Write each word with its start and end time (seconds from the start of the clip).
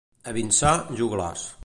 A 0.31 0.33
Vinçà, 0.37 0.71
joglars. 1.03 1.49